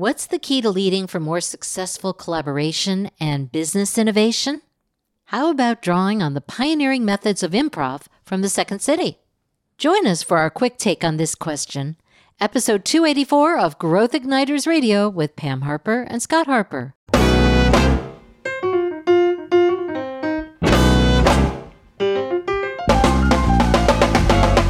[0.00, 4.62] What's the key to leading for more successful collaboration and business innovation?
[5.26, 9.18] How about drawing on the pioneering methods of improv from the Second City?
[9.76, 11.96] Join us for our quick take on this question.
[12.40, 16.94] Episode 284 of Growth Igniters Radio with Pam Harper and Scott Harper.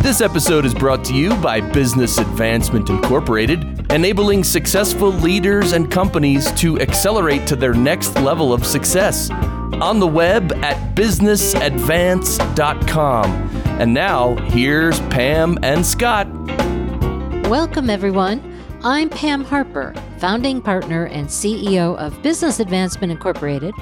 [0.03, 6.53] This episode is brought to you by Business Advancement Incorporated, enabling successful leaders and companies
[6.53, 9.29] to accelerate to their next level of success.
[9.31, 13.27] On the web at businessadvance.com.
[13.81, 16.29] And now, here's Pam and Scott.
[17.49, 18.63] Welcome, everyone.
[18.85, 23.75] I'm Pam Harper, founding partner and CEO of Business Advancement Incorporated.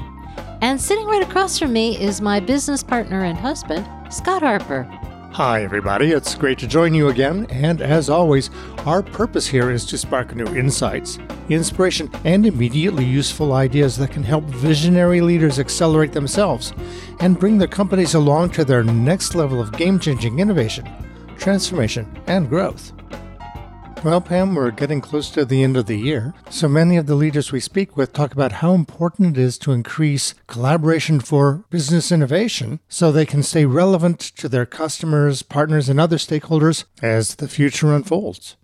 [0.62, 4.88] And sitting right across from me is my business partner and husband, Scott Harper.
[5.32, 6.10] Hi, everybody.
[6.12, 7.46] It's great to join you again.
[7.50, 8.50] And as always,
[8.86, 11.18] our purpose here is to spark new insights,
[11.48, 16.72] inspiration, and immediately useful ideas that can help visionary leaders accelerate themselves
[17.20, 20.88] and bring their companies along to their next level of game changing innovation,
[21.36, 22.92] transformation, and growth.
[24.04, 26.32] Well, Pam, we're getting close to the end of the year.
[26.50, 29.72] So many of the leaders we speak with talk about how important it is to
[29.72, 35.98] increase collaboration for business innovation so they can stay relevant to their customers, partners, and
[35.98, 38.56] other stakeholders as the future unfolds.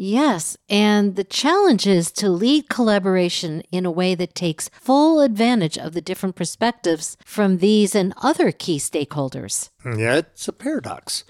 [0.00, 5.76] Yes, and the challenge is to lead collaboration in a way that takes full advantage
[5.76, 9.70] of the different perspectives from these and other key stakeholders.
[9.84, 11.24] Mm, yeah, it's a paradox.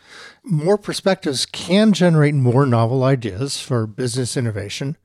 [0.44, 4.98] More perspectives can generate more novel ideas for business innovation,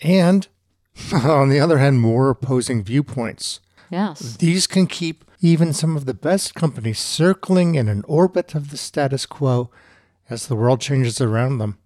[0.00, 0.48] and
[1.12, 3.60] on the other hand, more opposing viewpoints.
[3.88, 4.36] Yes.
[4.38, 8.76] These can keep even some of the best companies circling in an orbit of the
[8.76, 9.70] status quo
[10.28, 11.78] as the world changes around them.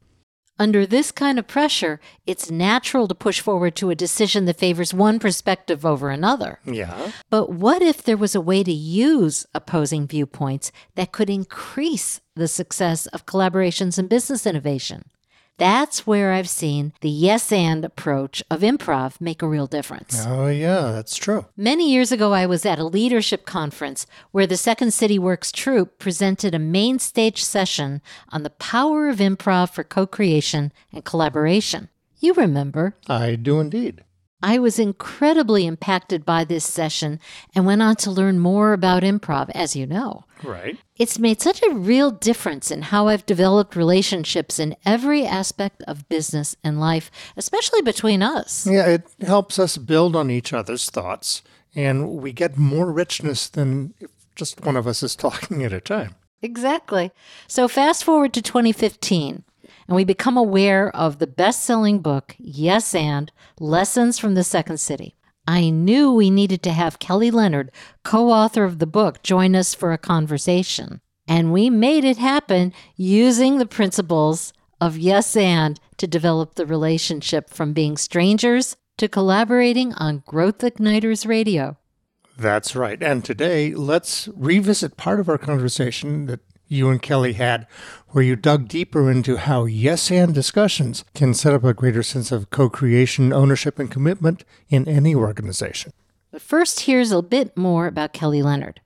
[0.57, 4.95] Under this kind of pressure, it's natural to push forward to a decision that favors
[4.95, 6.61] one perspective over another.
[6.65, 7.11] Yeah.
[7.29, 12.47] But what if there was a way to use opposing viewpoints that could increase the
[12.47, 15.11] success of collaborations and business innovation?
[15.57, 20.25] That's where I've seen the yes and approach of improv make a real difference.
[20.27, 21.47] Oh, yeah, that's true.
[21.57, 25.99] Many years ago, I was at a leadership conference where the Second City Works troupe
[25.99, 31.89] presented a main stage session on the power of improv for co creation and collaboration.
[32.19, 32.97] You remember.
[33.09, 34.03] I do indeed.
[34.45, 37.19] I was incredibly impacted by this session
[37.55, 40.25] and went on to learn more about improv, as you know.
[40.43, 40.77] Right.
[40.99, 46.11] It's made such a real difference in how I've developed relationships in every aspect of
[46.11, 48.67] business and life, especially between us.
[48.67, 51.43] Yeah, it helps us build on each other's thoughts,
[51.75, 55.81] and we get more richness than if just one of us is talking at a
[55.81, 56.17] time.
[56.43, 57.13] Exactly.
[57.49, 59.45] So, fast forward to 2015
[59.87, 63.31] and we become aware of the best selling book, Yes and
[63.61, 65.15] Lessons from the Second City.
[65.47, 67.71] I knew we needed to have Kelly Leonard,
[68.03, 71.01] co author of the book, join us for a conversation.
[71.27, 77.51] And we made it happen using the principles of Yes and to develop the relationship
[77.51, 81.77] from being strangers to collaborating on Growth Igniters Radio.
[82.37, 83.01] That's right.
[83.03, 87.67] And today, let's revisit part of our conversation that you and Kelly had,
[88.09, 92.33] where you dug deeper into how yes and discussions can set up a greater sense
[92.33, 95.93] of co creation, ownership, and commitment in any organization.
[96.31, 98.81] But first, here's a bit more about Kelly Leonard.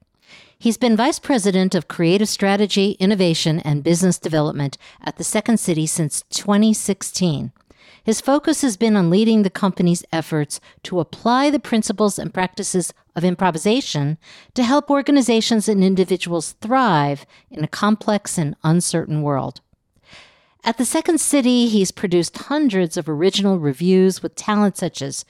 [0.59, 5.87] He's been Vice President of Creative Strategy, Innovation, and Business Development at the Second City
[5.87, 7.53] since 2016.
[8.08, 12.94] His focus has been on leading the company's efforts to apply the principles and practices
[13.14, 14.16] of improvisation
[14.54, 19.60] to help organizations and individuals thrive in a complex and uncertain world.
[20.64, 25.26] At the Second City, he's produced hundreds of original revues with talent such as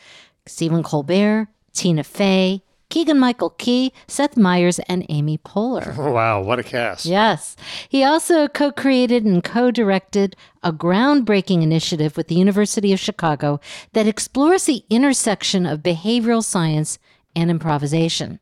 [0.47, 5.95] Stephen Colbert, Tina Fey, Keegan Michael Key, Seth Meyers, and Amy Poehler.
[6.19, 7.05] Wow, what a cast.
[7.05, 7.55] Yes.
[7.89, 13.61] He also co created and co directed a groundbreaking initiative with the University of Chicago
[13.93, 16.99] that explores the intersection of behavioral science
[17.37, 18.41] and improvisation.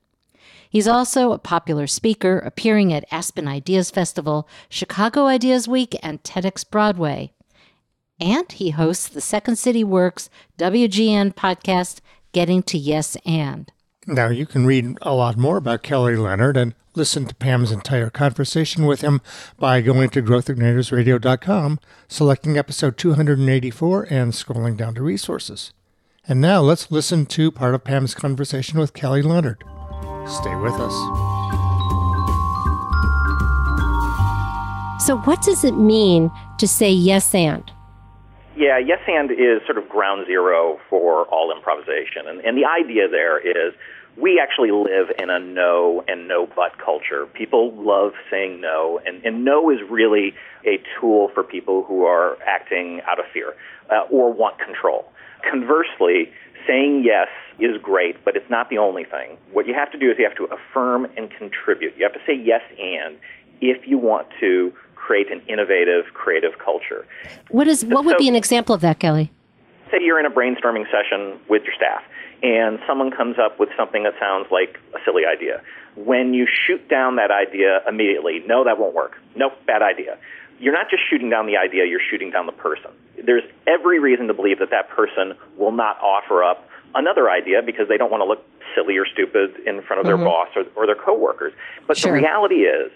[0.70, 6.68] He's also a popular speaker, appearing at Aspen Ideas Festival, Chicago Ideas Week, and TEDx
[6.68, 7.32] Broadway.
[8.20, 12.00] And he hosts the Second City Works WGN podcast,
[12.32, 13.72] Getting to Yes and.
[14.08, 18.08] Now, you can read a lot more about Kelly Leonard and listen to Pam's entire
[18.08, 19.20] conversation with him
[19.58, 25.72] by going to growthignitersradio.com, selecting episode 284, and scrolling down to resources.
[26.28, 29.64] And now let's listen to part of Pam's conversation with Kelly Leonard.
[30.28, 30.94] Stay with us.
[35.04, 37.72] So, what does it mean to say yes and?
[38.56, 42.26] Yeah, yes and is sort of ground zero for all improvisation.
[42.26, 43.74] And, and the idea there is
[44.16, 47.26] we actually live in a no and no but culture.
[47.34, 50.34] People love saying no, and, and no is really
[50.64, 53.54] a tool for people who are acting out of fear
[53.90, 55.12] uh, or want control.
[55.48, 56.32] Conversely,
[56.66, 57.28] saying yes
[57.58, 59.36] is great, but it's not the only thing.
[59.52, 61.94] What you have to do is you have to affirm and contribute.
[61.96, 63.16] You have to say yes and
[63.60, 67.06] if you want to create an innovative, creative culture.
[67.50, 69.30] What is what would so, be an example of that, Kelly?
[69.90, 72.02] Say you're in a brainstorming session with your staff
[72.42, 75.62] and someone comes up with something that sounds like a silly idea.
[75.96, 79.16] When you shoot down that idea immediately, no, that won't work.
[79.34, 80.18] Nope, bad idea.
[80.58, 82.90] You're not just shooting down the idea, you're shooting down the person.
[83.24, 87.88] There's every reason to believe that that person will not offer up another idea because
[87.88, 88.44] they don't want to look
[88.74, 90.24] silly or stupid in front of their mm-hmm.
[90.24, 91.52] boss or, or their coworkers.
[91.86, 92.12] But sure.
[92.12, 92.90] the reality is,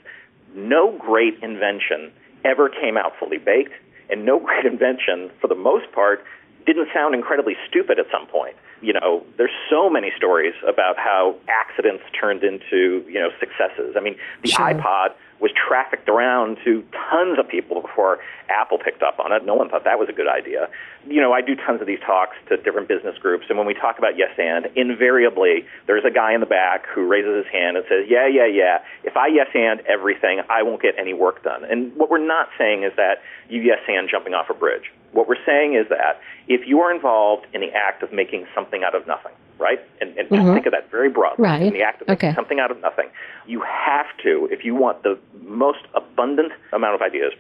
[0.55, 2.13] no great invention
[2.45, 3.73] ever came out fully baked,
[4.09, 6.25] and no great invention, for the most part,
[6.67, 11.37] didn't sound incredibly stupid at some point you know, there's so many stories about how
[11.49, 13.95] accidents turned into, you know, successes.
[13.97, 14.67] I mean, the sure.
[14.67, 15.11] iPod
[15.41, 19.45] was trafficked around to tons of people before Apple picked up on it.
[19.45, 20.69] No one thought that was a good idea.
[21.09, 23.75] You know, I do tons of these talks to different business groups, and when we
[23.75, 27.77] talk about yes and, invariably there's a guy in the back who raises his hand
[27.77, 31.43] and says, yeah, yeah, yeah, if I yes and everything, I won't get any work
[31.43, 31.65] done.
[31.65, 34.93] And what we're not saying is that you yes and jumping off a bridge.
[35.13, 38.85] What we're saying is that if you are involved in the act of making something
[38.85, 39.79] out of nothing, right?
[40.01, 40.55] And, and mm-hmm.
[40.55, 41.45] think of that very broadly.
[41.45, 41.63] Right.
[41.63, 42.35] In the act of making okay.
[42.35, 43.09] something out of nothing,
[43.47, 47.33] you have to, if you want the most abundant amount of ideas,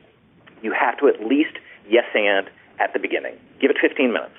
[0.62, 1.56] you have to at least
[1.88, 3.34] yes and at the beginning.
[3.61, 4.34] Give it 15 minutes.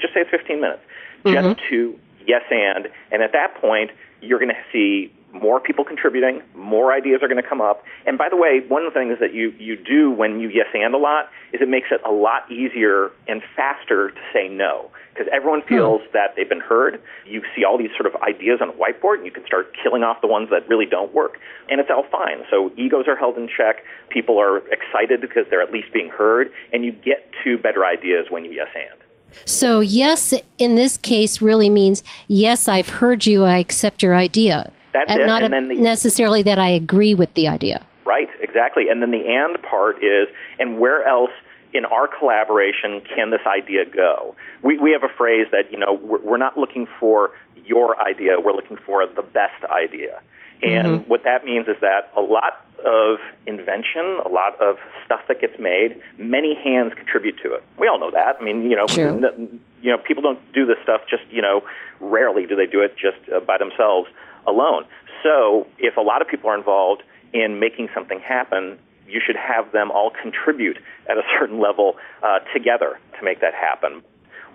[0.00, 0.82] Just say it's 15 minutes.
[1.24, 1.52] Mm-hmm.
[1.52, 3.90] Just to yes and, and at that point,
[4.22, 7.82] you're going to see more people contributing, more ideas are going to come up.
[8.06, 10.66] And by the way, one of the things that you, you do when you yes
[10.72, 14.90] and a lot is it makes it a lot easier and faster to say no
[15.14, 15.68] because everyone hmm.
[15.68, 16.12] feels hmm.
[16.12, 17.00] that they've been heard.
[17.24, 20.02] You see all these sort of ideas on a whiteboard and you can start killing
[20.02, 21.38] off the ones that really don't work.
[21.70, 22.42] And it's all fine.
[22.50, 23.84] So egos are held in check.
[24.10, 28.26] People are excited because they're at least being heard and you get to better ideas
[28.30, 29.00] when you yes and.
[29.46, 34.70] So, yes, in this case, really means yes, I've heard you, I accept your idea.
[34.92, 35.26] That's and it.
[35.26, 37.84] not and the, necessarily that I agree with the idea.
[38.06, 38.88] Right, exactly.
[38.88, 40.28] And then the and part is,
[40.60, 41.32] and where else
[41.74, 44.36] in our collaboration can this idea go?
[44.62, 47.32] We, we have a phrase that, you know, we're, we're not looking for
[47.66, 50.22] your idea, we're looking for the best idea.
[50.62, 51.10] And mm-hmm.
[51.10, 55.58] what that means is that a lot of invention, a lot of stuff that gets
[55.58, 57.64] made, many hands contribute to it.
[57.78, 58.36] We all know that.
[58.40, 61.62] I mean, you know, n- you know, people don't do this stuff just, you know,
[62.00, 64.08] rarely do they do it just uh, by themselves
[64.46, 64.84] alone.
[65.22, 68.78] So if a lot of people are involved in making something happen,
[69.14, 70.78] you should have them all contribute
[71.08, 74.02] at a certain level uh, together to make that happen.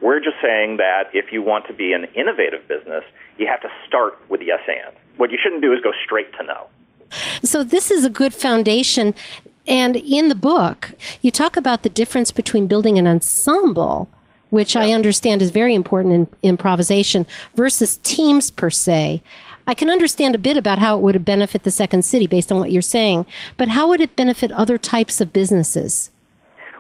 [0.02, 3.04] We're just saying that if you want to be an innovative business,
[3.38, 4.96] you have to start with yes and.
[5.18, 6.68] What you shouldn't do is go straight to no.
[7.44, 9.16] So, this is a good foundation.
[9.68, 10.92] And in the book,
[11.22, 14.10] you talk about the difference between building an ensemble,
[14.50, 14.82] which yeah.
[14.82, 17.26] I understand is very important in improvisation,
[17.56, 19.22] versus teams per se.
[19.70, 22.58] I can understand a bit about how it would benefit the second city based on
[22.58, 26.10] what you're saying, but how would it benefit other types of businesses?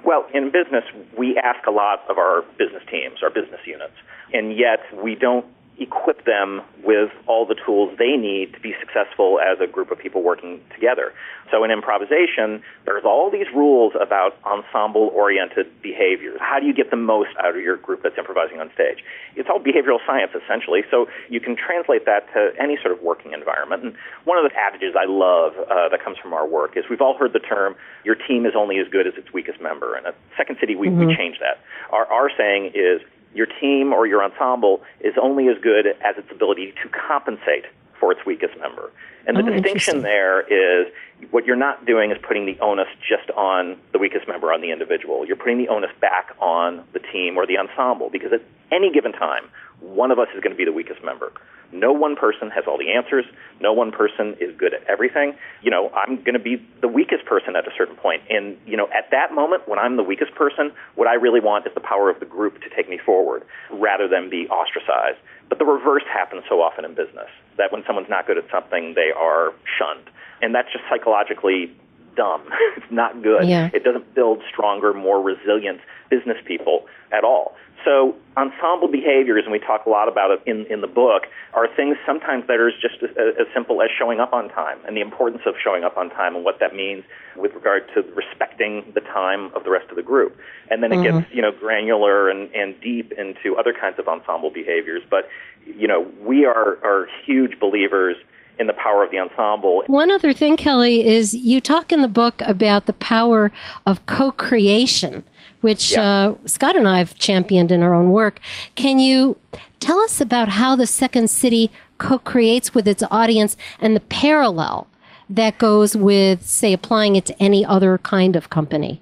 [0.03, 0.83] Well, in business,
[1.15, 3.94] we ask a lot of our business teams, our business units,
[4.33, 5.45] and yet we don't
[5.80, 9.98] equip them with all the tools they need to be successful as a group of
[9.98, 11.14] people working together.
[11.52, 16.38] So in improvisation, there's all these rules about ensemble oriented behaviors.
[16.40, 19.04] How do you get the most out of your group that's improvising on stage?
[19.36, 20.81] It's all behavioral science essentially.
[20.92, 23.83] So you can translate that to any sort of working environment.
[23.83, 23.95] And
[24.26, 27.18] one of the adages I love uh, that comes from our work is we've all
[27.18, 29.95] heard the term, your team is only as good as its weakest member.
[29.95, 31.07] And at Second City, we, mm-hmm.
[31.07, 31.64] we changed that.
[31.92, 33.02] Our, our saying is,
[33.33, 37.66] your team or your ensemble is only as good as its ability to compensate
[38.00, 38.92] for its weakest member.
[39.28, 40.92] And the oh, distinction there is
[41.31, 44.71] what you're not doing is putting the onus just on the weakest member, on the
[44.71, 45.26] individual.
[45.26, 49.12] You're putting the onus back on the team or the ensemble because at any given
[49.12, 49.44] time,
[49.81, 51.31] one of us is going to be the weakest member.
[51.71, 53.26] No one person has all the answers.
[53.61, 55.35] No one person is good at everything.
[55.61, 58.23] You know, I'm going to be the weakest person at a certain point.
[58.30, 61.68] And, you know, at that moment, when I'm the weakest person, what I really want
[61.68, 65.19] is the power of the group to take me forward rather than be ostracized.
[65.47, 68.94] But the reverse happens so often in business that when someone's not good at something,
[68.95, 70.09] they are shunned.
[70.42, 71.76] And that's just psychologically
[72.19, 72.44] dumb.
[72.78, 73.47] it's not good.
[73.47, 73.69] Yeah.
[73.73, 77.56] It doesn't build stronger, more resilient business people at all.
[77.85, 81.23] So ensemble behaviors, and we talk a lot about it in, in the book,
[81.54, 84.97] are things sometimes that are just as, as simple as showing up on time and
[84.97, 87.06] the importance of showing up on time and what that means
[87.38, 90.35] with regard to respecting the time of the rest of the group.
[90.69, 91.19] And then it Mm-hmm.
[91.19, 95.02] gets, you know, granular and, and deep into other kinds of ensemble behaviors.
[95.09, 95.30] But,
[95.66, 98.18] you know, we are, are huge believers
[98.59, 99.83] in the power of the ensemble.
[99.87, 103.51] One other thing, Kelly, is you talk in the book about the power
[103.85, 105.23] of co creation,
[105.61, 106.01] which Yeah.
[106.04, 108.39] uh, Scott and I have championed in our own work.
[108.75, 109.37] Can you
[109.80, 114.87] tell us about how the Second City co creates with its audience and the parallel
[115.30, 119.01] that goes with, say, applying it to any other kind of company?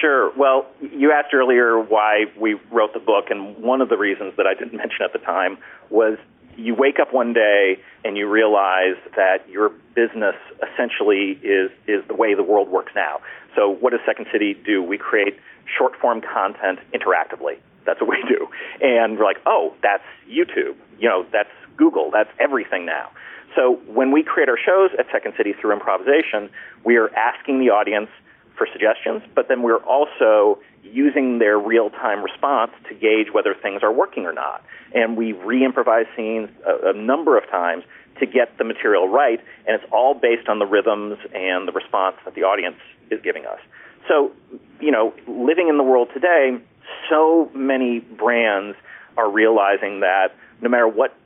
[0.00, 0.30] Sure.
[0.36, 4.46] Well, you asked earlier why we wrote the book, and one of the reasons that
[4.46, 5.56] I didn't mention at the time
[5.88, 6.18] was
[6.56, 12.14] you wake up one day and you realize that your business essentially is, is the
[12.14, 13.20] way the world works now.
[13.54, 14.82] So, what does Second City do?
[14.82, 15.38] We create
[15.78, 17.58] short form content interactively.
[17.86, 18.48] That's what we do.
[18.80, 20.76] And we're like, oh, that's YouTube.
[20.98, 22.10] You know, that's Google.
[22.10, 23.10] That's everything now.
[23.54, 26.50] So, when we create our shows at Second City through improvisation,
[26.84, 28.10] we are asking the audience
[28.56, 33.82] for suggestions, but then we're also using their real time response to gauge whether things
[33.82, 34.62] are working or not.
[34.94, 37.84] And we re improvise scenes a, a number of times
[38.20, 42.16] to get the material right, and it's all based on the rhythms and the response
[42.24, 42.76] that the audience
[43.10, 43.58] is giving us.
[44.08, 44.32] So,
[44.80, 46.58] you know, living in the world today,
[47.10, 48.76] so many brands
[49.16, 50.28] are realizing that
[50.60, 51.16] no matter what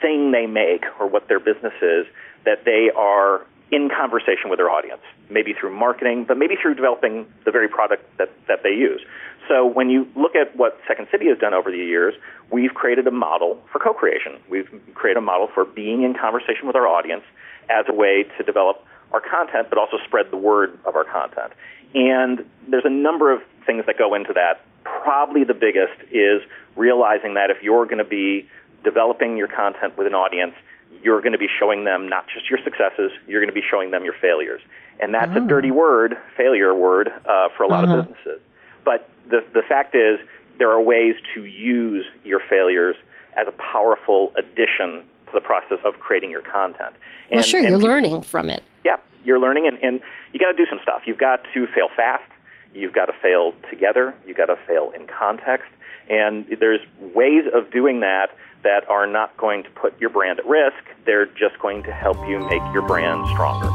[0.00, 2.06] thing they make or what their business is,
[2.44, 7.26] that they are in conversation with their audience, maybe through marketing, but maybe through developing
[7.44, 9.00] the very product that, that they use.
[9.48, 12.14] So when you look at what Second City has done over the years,
[12.50, 14.38] we've created a model for co-creation.
[14.48, 17.22] We've created a model for being in conversation with our audience
[17.68, 21.52] as a way to develop our content, but also spread the word of our content.
[21.94, 24.64] And there's a number of things that go into that.
[24.84, 26.42] Probably the biggest is
[26.76, 28.48] realizing that if you're going to be
[28.84, 30.54] developing your content with an audience,
[31.02, 33.90] you're going to be showing them not just your successes, you're going to be showing
[33.90, 34.60] them your failures.
[35.00, 38.40] And that's a dirty word, failure word, uh, for a lot of businesses.
[38.84, 40.18] But the, the fact is,
[40.58, 42.96] there are ways to use your failures
[43.36, 46.94] as a powerful addition to the process of creating your content.
[47.30, 48.62] well, sure, and you're learning from it.
[48.84, 50.00] yeah, you're learning, and, and
[50.32, 51.02] you got to do some stuff.
[51.04, 52.30] You've got to fail fast.
[52.72, 54.14] You've got to fail together.
[54.26, 55.68] You've got to fail in context.
[56.08, 58.28] And there's ways of doing that
[58.66, 60.74] that are not going to put your brand at risk.
[61.04, 63.70] They're just going to help you make your brand stronger.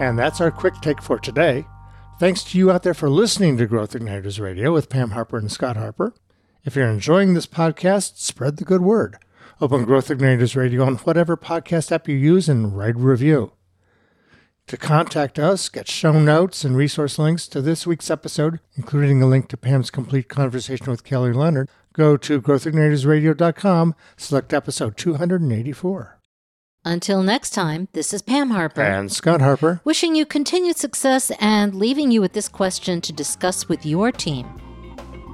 [0.00, 1.66] And that's our quick take for today.
[2.20, 5.50] Thanks to you out there for listening to Growth Igniters Radio with Pam Harper and
[5.50, 6.14] Scott Harper.
[6.64, 9.16] If you're enjoying this podcast, spread the good word.
[9.60, 13.55] Open Growth Igniters Radio on whatever podcast app you use and write a review.
[14.68, 19.26] To contact us, get show notes and resource links to this week's episode, including a
[19.26, 26.18] link to Pam's complete conversation with Kelly Leonard, go to growthignitersradio.com, select episode 284.
[26.84, 28.82] Until next time, this is Pam Harper.
[28.82, 29.80] And Scott Harper.
[29.84, 34.46] Wishing you continued success and leaving you with this question to discuss with your team.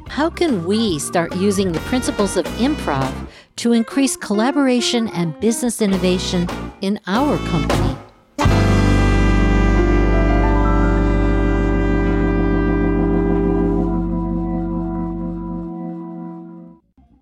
[0.08, 6.46] How can we start using the principles of improv to increase collaboration and business innovation
[6.82, 7.91] in our company?